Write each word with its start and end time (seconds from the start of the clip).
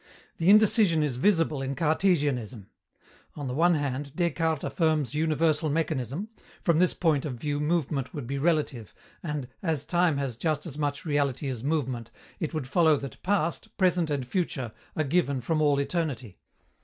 The 0.37 0.49
indecision 0.49 1.03
is 1.03 1.17
visible 1.17 1.61
in 1.61 1.75
Cartesianism. 1.75 2.65
On 3.35 3.45
the 3.45 3.53
one 3.53 3.75
hand, 3.75 4.15
Descartes 4.15 4.63
affirms 4.63 5.13
universal 5.13 5.69
mechanism: 5.69 6.29
from 6.63 6.79
this 6.79 6.95
point 6.95 7.23
of 7.23 7.35
view 7.35 7.59
movement 7.59 8.11
would 8.11 8.25
be 8.25 8.39
relative, 8.39 8.95
and, 9.21 9.47
as 9.61 9.85
time 9.85 10.17
has 10.17 10.37
just 10.37 10.65
as 10.65 10.75
much 10.75 11.05
reality 11.05 11.47
as 11.49 11.63
movement, 11.63 12.09
it 12.39 12.51
would 12.51 12.65
follow 12.65 12.95
that 12.95 13.21
past, 13.21 13.77
present 13.77 14.09
and 14.09 14.25
future 14.25 14.71
are 14.95 15.03
given 15.03 15.39
from 15.39 15.61
all 15.61 15.77
eternity. 15.77 16.39